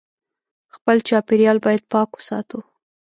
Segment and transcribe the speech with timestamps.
[0.75, 2.59] خپل چاپېریال باید پاک وساتو